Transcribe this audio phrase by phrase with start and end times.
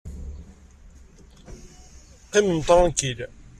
[2.23, 3.19] Qqimem ṭṛankil!